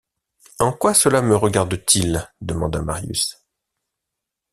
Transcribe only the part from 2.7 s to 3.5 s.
Marius.